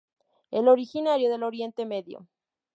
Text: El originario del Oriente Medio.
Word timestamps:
El 0.49 0.67
originario 0.67 1.29
del 1.29 1.43
Oriente 1.43 1.85
Medio. 1.85 2.27